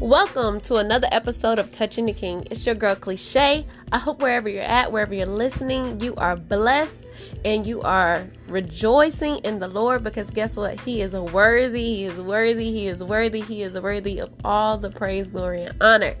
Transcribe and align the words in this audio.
Welcome 0.00 0.62
to 0.62 0.76
another 0.76 1.08
episode 1.12 1.58
of 1.58 1.70
Touching 1.70 2.06
the 2.06 2.14
King. 2.14 2.46
It's 2.50 2.64
your 2.64 2.74
girl 2.74 2.94
Cliche. 2.94 3.66
I 3.92 3.98
hope 3.98 4.22
wherever 4.22 4.48
you're 4.48 4.62
at, 4.62 4.90
wherever 4.90 5.14
you're 5.14 5.26
listening, 5.26 6.00
you 6.00 6.14
are 6.14 6.36
blessed 6.36 7.04
and 7.44 7.66
you 7.66 7.82
are 7.82 8.26
rejoicing 8.48 9.36
in 9.44 9.58
the 9.58 9.68
Lord 9.68 10.02
because 10.02 10.30
guess 10.30 10.56
what? 10.56 10.80
He 10.80 11.02
is 11.02 11.12
worthy, 11.14 11.84
He 11.96 12.04
is 12.06 12.18
worthy, 12.18 12.70
He 12.70 12.88
is 12.88 13.04
worthy, 13.04 13.42
He 13.42 13.60
is 13.60 13.78
worthy 13.78 14.20
of 14.20 14.30
all 14.42 14.78
the 14.78 14.88
praise, 14.88 15.28
glory, 15.28 15.64
and 15.64 15.76
honor. 15.82 16.16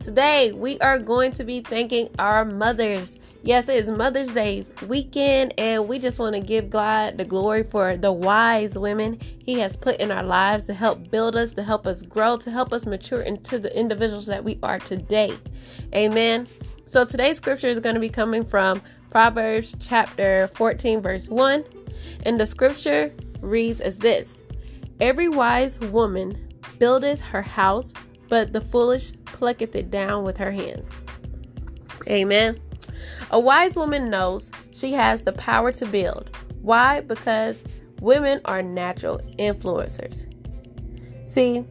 Today, 0.00 0.50
we 0.52 0.80
are 0.80 0.98
going 0.98 1.30
to 1.32 1.44
be 1.44 1.60
thanking 1.60 2.08
our 2.18 2.44
mothers. 2.44 3.16
Yes, 3.42 3.68
it 3.68 3.76
is 3.76 3.88
Mother's 3.88 4.28
Day's 4.28 4.72
weekend, 4.86 5.54
and 5.58 5.88
we 5.88 5.98
just 5.98 6.18
want 6.18 6.34
to 6.34 6.40
give 6.40 6.68
God 6.68 7.18
the 7.18 7.24
glory 7.24 7.62
for 7.62 7.96
the 7.96 8.12
wise 8.12 8.76
women 8.76 9.18
He 9.20 9.58
has 9.60 9.76
put 9.76 10.00
in 10.00 10.10
our 10.10 10.24
lives 10.24 10.64
to 10.64 10.74
help 10.74 11.10
build 11.10 11.36
us, 11.36 11.52
to 11.52 11.62
help 11.62 11.86
us 11.86 12.02
grow, 12.02 12.36
to 12.38 12.50
help 12.50 12.72
us 12.72 12.84
mature 12.84 13.22
into 13.22 13.58
the 13.58 13.76
individuals 13.78 14.26
that 14.26 14.42
we 14.42 14.58
are 14.62 14.78
today. 14.78 15.36
Amen. 15.94 16.46
So, 16.84 17.04
today's 17.04 17.36
scripture 17.36 17.68
is 17.68 17.80
going 17.80 17.94
to 17.94 18.00
be 18.00 18.08
coming 18.08 18.44
from 18.44 18.82
Proverbs 19.10 19.76
chapter 19.80 20.48
14, 20.54 21.00
verse 21.00 21.28
1. 21.28 21.64
And 22.26 22.40
the 22.40 22.46
scripture 22.46 23.14
reads 23.40 23.80
as 23.80 23.98
this 23.98 24.42
Every 25.00 25.28
wise 25.28 25.78
woman 25.80 26.48
buildeth 26.78 27.20
her 27.20 27.42
house 27.42 27.94
but 28.28 28.52
the 28.52 28.60
foolish 28.60 29.12
plucketh 29.24 29.74
it 29.74 29.90
down 29.90 30.24
with 30.24 30.36
her 30.36 30.50
hands. 30.50 31.00
Amen. 32.08 32.58
A 33.30 33.38
wise 33.38 33.76
woman 33.76 34.10
knows 34.10 34.50
she 34.70 34.92
has 34.92 35.22
the 35.22 35.32
power 35.32 35.72
to 35.72 35.86
build. 35.86 36.30
Why? 36.62 37.00
Because 37.00 37.64
women 38.00 38.40
are 38.44 38.62
natural 38.62 39.20
influencers. 39.38 40.26
See, 41.28 41.64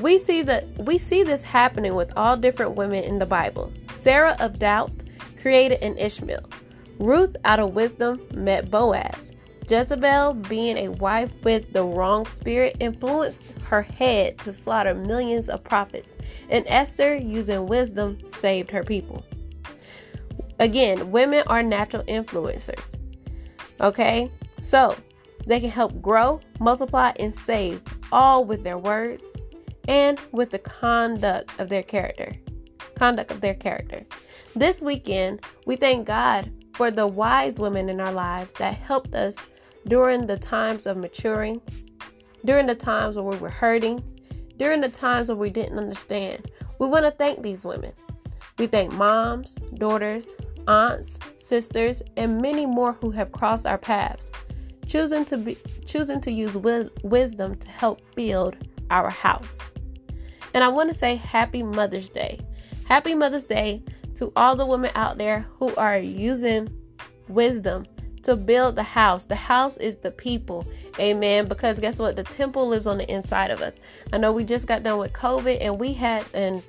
we 0.00 0.18
see 0.18 0.42
that 0.42 0.66
we 0.78 0.98
see 0.98 1.22
this 1.22 1.42
happening 1.42 1.94
with 1.94 2.16
all 2.16 2.36
different 2.36 2.76
women 2.76 3.04
in 3.04 3.18
the 3.18 3.26
Bible. 3.26 3.72
Sarah 3.88 4.36
of 4.40 4.58
doubt 4.58 4.92
created 5.40 5.82
an 5.82 5.98
Ishmael. 5.98 6.48
Ruth 6.98 7.36
out 7.44 7.60
of 7.60 7.74
wisdom 7.74 8.20
met 8.34 8.70
Boaz. 8.70 9.32
Jezebel, 9.68 10.34
being 10.34 10.76
a 10.76 10.88
wife 10.88 11.30
with 11.44 11.72
the 11.72 11.84
wrong 11.84 12.26
spirit, 12.26 12.76
influenced 12.80 13.40
her 13.62 13.82
head 13.82 14.36
to 14.38 14.52
slaughter 14.52 14.94
millions 14.94 15.48
of 15.48 15.62
prophets, 15.62 16.12
and 16.48 16.64
Esther, 16.66 17.16
using 17.16 17.66
wisdom, 17.66 18.18
saved 18.26 18.70
her 18.72 18.82
people. 18.82 19.24
Again, 20.60 21.10
women 21.10 21.42
are 21.46 21.62
natural 21.62 22.04
influencers. 22.04 22.94
Okay? 23.80 24.30
So, 24.60 24.94
they 25.46 25.58
can 25.58 25.70
help 25.70 26.00
grow, 26.02 26.40
multiply, 26.60 27.12
and 27.18 27.32
save, 27.32 27.80
all 28.12 28.44
with 28.44 28.62
their 28.62 28.78
words 28.78 29.24
and 29.88 30.20
with 30.32 30.50
the 30.50 30.58
conduct 30.58 31.58
of 31.58 31.70
their 31.70 31.82
character. 31.82 32.32
Conduct 32.94 33.30
of 33.30 33.40
their 33.40 33.54
character. 33.54 34.04
This 34.54 34.82
weekend, 34.82 35.40
we 35.66 35.76
thank 35.76 36.06
God 36.06 36.52
for 36.74 36.90
the 36.90 37.06
wise 37.06 37.58
women 37.58 37.88
in 37.88 38.00
our 38.00 38.12
lives 38.12 38.52
that 38.54 38.74
helped 38.74 39.14
us 39.14 39.36
during 39.88 40.26
the 40.26 40.36
times 40.36 40.86
of 40.86 40.98
maturing, 40.98 41.60
during 42.44 42.66
the 42.66 42.74
times 42.74 43.16
when 43.16 43.24
we 43.24 43.36
were 43.38 43.48
hurting, 43.48 44.04
during 44.58 44.82
the 44.82 44.90
times 44.90 45.30
when 45.30 45.38
we 45.38 45.48
didn't 45.48 45.78
understand. 45.78 46.50
We 46.78 46.86
want 46.86 47.06
to 47.06 47.10
thank 47.10 47.42
these 47.42 47.64
women. 47.64 47.92
We 48.58 48.66
thank 48.66 48.92
moms, 48.92 49.56
daughters, 49.74 50.34
aunts, 50.70 51.18
sisters, 51.34 52.02
and 52.16 52.40
many 52.40 52.64
more 52.64 52.92
who 52.92 53.10
have 53.10 53.32
crossed 53.32 53.66
our 53.66 53.76
paths, 53.76 54.30
choosing 54.86 55.24
to 55.26 55.36
be 55.36 55.58
choosing 55.84 56.20
to 56.22 56.30
use 56.30 56.54
wi- 56.54 56.88
wisdom 57.02 57.54
to 57.56 57.68
help 57.68 58.00
build 58.14 58.56
our 58.90 59.10
house. 59.10 59.68
And 60.54 60.64
I 60.64 60.68
want 60.68 60.88
to 60.90 60.94
say 60.94 61.16
happy 61.16 61.62
Mother's 61.62 62.08
Day. 62.08 62.40
Happy 62.86 63.14
Mother's 63.14 63.44
Day 63.44 63.82
to 64.14 64.32
all 64.36 64.56
the 64.56 64.66
women 64.66 64.90
out 64.94 65.18
there 65.18 65.40
who 65.58 65.74
are 65.74 65.98
using 65.98 66.68
wisdom 67.28 67.84
to 68.22 68.36
build 68.36 68.76
the 68.76 68.82
house. 68.82 69.24
The 69.24 69.36
house 69.36 69.76
is 69.78 69.96
the 69.96 70.10
people. 70.10 70.66
Amen. 70.98 71.46
Because 71.46 71.80
guess 71.80 71.98
what? 71.98 72.16
The 72.16 72.24
temple 72.24 72.68
lives 72.68 72.86
on 72.86 72.98
the 72.98 73.10
inside 73.10 73.50
of 73.50 73.60
us. 73.60 73.74
I 74.12 74.18
know 74.18 74.32
we 74.32 74.44
just 74.44 74.66
got 74.66 74.82
done 74.82 74.98
with 74.98 75.12
COVID 75.12 75.58
and 75.60 75.80
we 75.80 75.92
had, 75.92 76.24
and 76.34 76.62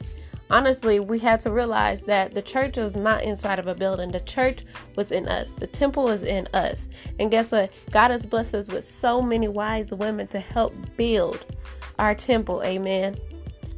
honestly, 0.51 0.99
we 0.99 1.17
had 1.17 1.39
to 1.41 1.51
realize 1.51 2.03
that 2.05 2.33
the 2.33 2.41
church 2.41 2.77
was 2.77 2.95
not 2.95 3.23
inside 3.23 3.57
of 3.57 3.67
a 3.67 3.75
building. 3.75 4.11
The 4.11 4.19
church 4.19 4.63
was 4.95 5.11
in 5.11 5.27
us. 5.27 5.51
The 5.57 5.67
temple 5.67 6.09
is 6.09 6.23
in 6.23 6.47
us. 6.53 6.89
And 7.19 7.31
guess 7.31 7.51
what? 7.51 7.71
God 7.91 8.11
has 8.11 8.25
blessed 8.25 8.55
us 8.55 8.71
with 8.71 8.83
so 8.83 9.21
many 9.21 9.47
wise 9.47 9.93
women 9.93 10.27
to 10.27 10.39
help 10.39 10.75
build 10.97 11.45
our 11.97 12.13
temple. 12.13 12.61
Amen. 12.63 13.17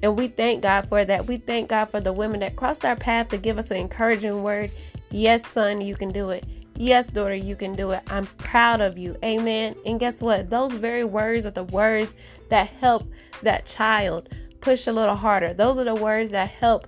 And 0.01 0.17
we 0.17 0.27
thank 0.27 0.63
God 0.63 0.89
for 0.89 1.05
that. 1.05 1.27
We 1.27 1.37
thank 1.37 1.69
God 1.69 1.85
for 1.85 2.01
the 2.01 2.11
women 2.11 2.41
that 2.41 2.55
crossed 2.57 2.83
our 2.83 2.95
path 2.95 3.29
to 3.29 3.37
give 3.37 3.57
us 3.57 3.71
an 3.71 3.77
encouraging 3.77 4.43
word. 4.43 4.69
Yes, 5.11 5.47
son, 5.49 5.79
you 5.79 5.95
can 5.95 6.09
do 6.09 6.31
it. 6.31 6.43
Yes, 6.75 7.07
daughter, 7.07 7.35
you 7.35 7.55
can 7.55 7.75
do 7.75 7.91
it. 7.91 8.01
I'm 8.07 8.25
proud 8.25 8.81
of 8.81 8.97
you. 8.97 9.15
Amen. 9.23 9.75
And 9.85 9.99
guess 9.99 10.21
what? 10.21 10.49
Those 10.49 10.73
very 10.73 11.03
words 11.03 11.45
are 11.45 11.51
the 11.51 11.65
words 11.65 12.15
that 12.49 12.67
help 12.67 13.07
that 13.43 13.65
child 13.65 14.29
push 14.63 14.87
a 14.87 14.93
little 14.93 15.15
harder. 15.15 15.53
Those 15.53 15.77
are 15.77 15.83
the 15.83 15.93
words 15.93 16.31
that 16.31 16.49
help 16.49 16.87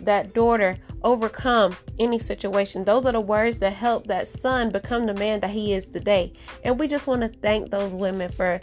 that 0.00 0.32
daughter 0.32 0.76
overcome 1.02 1.76
any 1.98 2.18
situation. 2.18 2.84
Those 2.84 3.04
are 3.04 3.12
the 3.12 3.20
words 3.20 3.58
that 3.58 3.72
help 3.72 4.06
that 4.06 4.26
son 4.26 4.70
become 4.70 5.06
the 5.06 5.14
man 5.14 5.40
that 5.40 5.50
he 5.50 5.72
is 5.72 5.86
today. 5.86 6.32
And 6.64 6.78
we 6.78 6.86
just 6.86 7.06
want 7.06 7.22
to 7.22 7.28
thank 7.28 7.70
those 7.70 7.94
women 7.94 8.30
for 8.30 8.60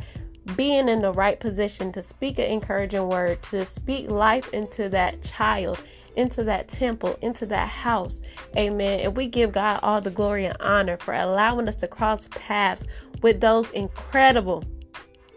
being 0.56 0.88
in 0.88 1.02
the 1.02 1.12
right 1.12 1.40
position 1.40 1.92
to 1.92 2.02
speak 2.02 2.40
an 2.40 2.46
encouraging 2.46 3.08
word, 3.08 3.42
to 3.44 3.66
speak 3.66 4.10
life 4.10 4.50
into 4.54 4.90
that 4.90 5.22
child 5.22 5.80
into 6.16 6.44
that 6.44 6.68
temple, 6.68 7.18
into 7.22 7.44
that 7.48 7.68
house. 7.68 8.22
Amen. 8.56 9.00
And 9.00 9.18
we 9.18 9.28
give 9.28 9.52
God 9.52 9.80
all 9.82 10.00
the 10.00 10.12
glory 10.12 10.46
and 10.46 10.56
honor 10.60 10.98
for 10.98 11.14
allowing 11.14 11.68
us 11.68 11.76
to 11.78 11.88
cross 11.88 12.28
paths 12.30 12.86
with 13.24 13.42
those 13.42 13.72
incredible 13.72 14.64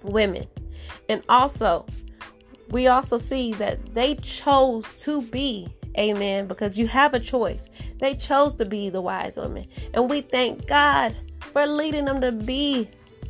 women. 0.03 0.47
And 1.08 1.22
also, 1.31 1.87
we 2.71 2.88
also 2.88 3.16
see 3.16 3.53
that 3.54 3.94
they 3.94 4.15
chose 4.16 4.93
to 4.94 5.22
be 5.22 5.69
Amen. 5.99 6.47
Because 6.47 6.78
you 6.78 6.87
have 6.88 7.15
a 7.15 7.21
choice. 7.21 7.69
They 7.99 8.15
chose 8.15 8.54
to 8.54 8.65
be 8.65 8.91
the 8.91 9.00
wise 9.00 9.37
women. 9.37 9.66
And 9.94 10.10
we 10.10 10.21
thank 10.21 10.66
God 10.66 11.16
for 11.41 11.66
leading 11.66 12.05
them 12.05 12.21
to 12.21 12.32
be, 12.32 12.88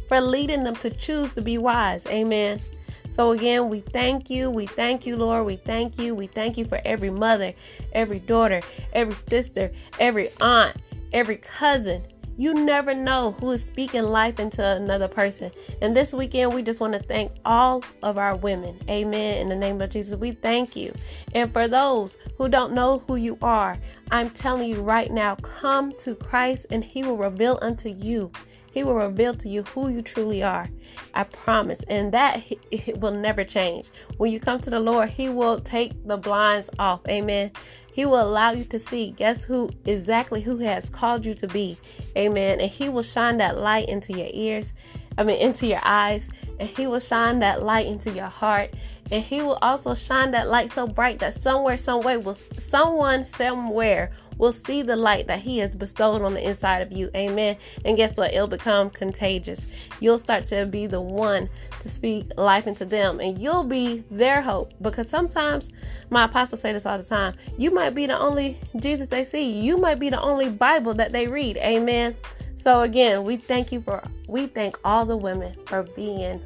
for 0.09 0.21
leading 0.21 0.65
them 0.65 0.77
to 0.77 0.91
choose 0.91 1.33
to 1.33 1.43
be 1.43 1.59
wise. 1.59 2.07
Amen. 2.07 2.61
So, 3.07 3.31
again, 3.31 3.69
we 3.69 3.81
thank 3.81 4.31
you. 4.31 4.51
We 4.51 4.67
thank 4.67 5.07
you, 5.07 5.17
Lord. 5.17 5.47
We 5.47 5.57
thank 5.57 5.97
you. 5.99 6.15
We 6.15 6.27
thank 6.27 6.59
you 6.59 6.65
for 6.65 6.81
every 6.85 7.11
mother, 7.11 7.53
every 7.93 8.19
daughter, 8.19 8.63
every 8.93 9.15
sister, 9.15 9.71
every 10.01 10.31
aunt, 10.41 10.77
every 11.13 11.37
cousin. 11.37 12.03
You 12.39 12.53
never 12.53 12.93
know 12.93 13.33
who 13.33 13.51
is 13.53 13.65
speaking 13.65 14.05
life 14.05 14.39
into 14.39 14.65
another 14.65 15.09
person. 15.09 15.51
And 15.81 15.97
this 15.97 16.13
weekend, 16.13 16.53
we 16.53 16.63
just 16.63 16.81
want 16.81 16.93
to 16.93 16.99
thank 16.99 17.33
all 17.45 17.83
of 18.03 18.19
our 18.19 18.37
women. 18.37 18.79
Amen. 18.91 19.39
In 19.39 19.49
the 19.49 19.57
name 19.57 19.81
of 19.81 19.91
Jesus, 19.91 20.19
we 20.19 20.33
thank 20.33 20.77
you. 20.77 20.93
And 21.35 21.51
for 21.51 21.67
those 21.67 22.19
who 22.37 22.49
don't 22.49 22.75
know 22.75 22.99
who 23.07 23.17
you 23.17 23.39
are, 23.41 23.79
I'm 24.11 24.31
telling 24.31 24.69
you 24.69 24.83
right 24.83 25.11
now 25.11 25.37
come 25.37 25.93
to 25.97 26.15
Christ 26.15 26.67
and 26.71 26.85
He 26.85 27.03
will 27.03 27.17
reveal 27.17 27.59
unto 27.63 27.89
you 27.89 28.31
he 28.77 28.85
will 28.85 28.95
reveal 28.95 29.33
to 29.33 29.49
you 29.49 29.63
who 29.63 29.89
you 29.89 30.03
truly 30.03 30.43
are. 30.43 30.69
I 31.15 31.25
promise. 31.25 31.83
And 31.85 32.13
that 32.13 32.43
it 32.71 33.01
will 33.01 33.15
never 33.15 33.43
change. 33.43 33.89
When 34.19 34.31
you 34.31 34.39
come 34.39 34.61
to 34.61 34.69
the 34.69 34.79
Lord, 34.79 35.09
He 35.09 35.31
will 35.31 35.61
take 35.61 36.07
the 36.07 36.19
blinds 36.19 36.69
off. 36.79 37.01
Amen. 37.09 37.53
He 37.95 38.05
will 38.05 38.21
allow 38.21 38.51
you 38.51 38.65
to 38.65 38.79
see. 38.79 39.13
Guess 39.13 39.45
who 39.45 39.71
exactly 39.87 40.43
who 40.43 40.59
has 40.59 40.91
called 40.91 41.25
you 41.25 41.33
to 41.33 41.49
be. 41.49 41.79
Amen. 42.19 42.61
And 42.61 42.71
He 42.71 42.91
will 42.91 43.03
shine 43.03 43.39
that 43.39 43.57
light 43.57 43.89
into 43.89 44.13
your 44.13 44.29
ears. 44.35 44.75
I 45.19 45.25
mean, 45.25 45.41
into 45.41 45.67
your 45.67 45.81
eyes, 45.83 46.29
and 46.61 46.69
He 46.69 46.87
will 46.87 47.01
shine 47.01 47.39
that 47.41 47.63
light 47.63 47.87
into 47.87 48.11
your 48.11 48.27
heart, 48.27 48.75
and 49.11 49.23
He 49.23 49.41
will 49.43 49.59
also 49.63 49.95
shine 49.95 50.31
that 50.33 50.49
light 50.49 50.71
so 50.71 50.87
bright 50.87 51.19
that 51.21 51.41
somewhere, 51.41 51.77
some 51.77 52.03
way, 52.03 52.17
will 52.17 52.35
someone 52.35 53.25
somewhere 53.25 54.11
will 54.39 54.53
see 54.53 54.83
the 54.83 54.97
light 54.97 55.27
that 55.29 55.41
He 55.41 55.59
has 55.59 55.75
bestowed 55.75 56.23
on 56.23 56.35
the 56.35 56.47
inside 56.47 56.83
of 56.83 56.93
you. 56.93 57.11
Amen. 57.17 57.57
And 57.85 57.97
guess 57.97 58.19
what? 58.19 58.35
It'll 58.35 58.47
become 58.47 58.91
contagious. 58.91 59.67
You'll 60.01 60.19
start 60.19 60.47
to 60.47 60.67
be 60.67 60.87
the 60.87 61.01
one 61.01 61.49
to 61.81 61.89
speak 61.89 62.27
life 62.37 62.67
into 62.67 62.85
them, 62.85 63.21
and 63.21 63.41
you'll 63.41 63.65
be 63.65 64.05
their 64.11 64.43
hope. 64.43 64.73
Because 64.83 65.09
sometimes, 65.09 65.73
my 66.11 66.25
apostles 66.25 66.61
say 66.61 66.73
this 66.73 66.87
all 66.87 66.99
the 66.99 67.05
time 67.05 67.35
you 67.59 67.71
might 67.71 67.91
be 67.91 68.07
the 68.07 68.19
only 68.19 68.59
Jesus 68.79 69.07
they 69.07 69.25
see, 69.25 69.61
you 69.61 69.77
might 69.79 69.99
be 69.99 70.11
the 70.11 70.21
only 70.21 70.51
Bible 70.51 70.95
that 70.95 71.13
they 71.13 71.27
read. 71.27 71.57
Amen. 71.59 72.15
So 72.57 72.81
again, 72.81 73.25
we 73.25 73.37
thank 73.37 73.71
you 73.71 73.83
for 73.83 74.03
we 74.29 74.47
thank 74.47 74.79
all 74.85 75.05
the 75.05 75.17
women 75.17 75.55
for 75.67 75.83
being 75.83 76.41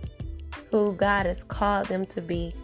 who 0.71 0.93
God 0.95 1.27
has 1.27 1.45
called 1.45 1.87
them 1.87 2.05
to 2.07 2.21
be 2.21 2.55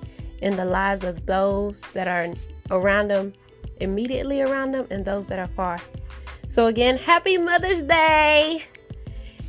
in 0.43 0.57
the 0.57 0.65
lives 0.65 1.05
of 1.05 1.25
those 1.27 1.81
that 1.93 2.09
are 2.09 2.35
around 2.71 3.09
them, 3.09 3.33
immediately 3.81 4.43
around 4.43 4.73
them, 4.73 4.87
and 4.91 5.05
those 5.05 5.29
that 5.29 5.39
are 5.39 5.49
far. 5.49 5.81
So 6.49 6.67
again, 6.67 6.97
happy 6.97 7.39
Mother's 7.39 7.85
Day! 7.85 8.65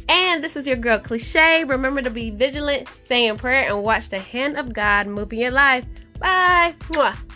And 0.09 0.43
this 0.43 0.55
is 0.55 0.65
your 0.65 0.77
girl 0.77 0.99
Cliche. 0.99 1.63
Remember 1.65 2.01
to 2.01 2.09
be 2.09 2.29
vigilant, 2.29 2.87
stay 2.97 3.27
in 3.27 3.37
prayer, 3.37 3.67
and 3.67 3.83
watch 3.83 4.09
the 4.09 4.19
hand 4.19 4.57
of 4.57 4.73
God 4.73 5.07
move 5.07 5.33
in 5.33 5.39
your 5.39 5.51
life. 5.51 5.85
Bye. 6.19 6.75
Mwah. 6.91 7.26